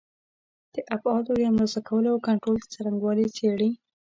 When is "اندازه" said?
1.51-1.79